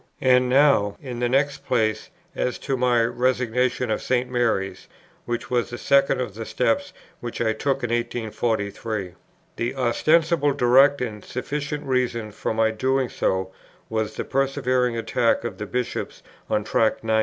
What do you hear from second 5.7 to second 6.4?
second of